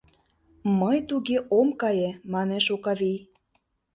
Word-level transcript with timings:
—Мый 0.79 0.97
туге 1.09 1.37
ом 1.59 1.67
кае!— 1.81 2.11
манеш 2.33 2.65
Окавий. 2.75 3.19